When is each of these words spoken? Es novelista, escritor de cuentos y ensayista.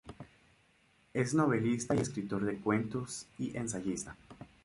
Es 1.13 1.35
novelista, 1.35 1.93
escritor 1.93 2.43
de 2.43 2.57
cuentos 2.57 3.27
y 3.37 3.55
ensayista. 3.55 4.17